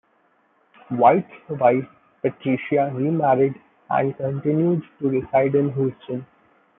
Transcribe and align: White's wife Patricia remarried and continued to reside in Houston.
White's 0.89 1.29
wife 1.47 1.87
Patricia 2.23 2.91
remarried 2.91 3.61
and 3.87 4.15
continued 4.17 4.83
to 4.99 5.09
reside 5.11 5.53
in 5.53 5.71
Houston. 5.73 6.25